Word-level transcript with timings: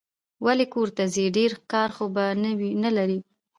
ولي 0.45 0.65
کورته 0.73 1.03
ځې؟ 1.13 1.25
ډېر 1.37 1.51
کار 1.71 1.89
خو 1.95 2.05
به 2.15 2.25
نه 2.83 2.89
لرې 2.97 3.19